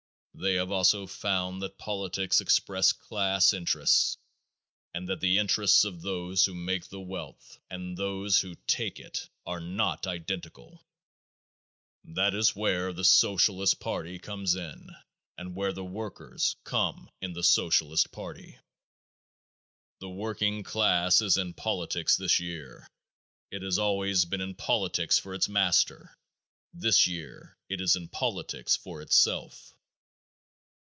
[0.33, 4.17] They have also found that politics express class interests
[4.91, 9.29] and that the interests of those who make the wealth and those who take it
[9.45, 10.83] are not identical.
[12.05, 14.89] That is where the Socialist party comes in
[15.37, 18.57] and where the workers come in the Socialist party.
[19.99, 22.87] The working class is in politics this year.
[23.51, 26.17] It has always been in politics for its master;
[26.73, 29.75] this year it is in politics for itself.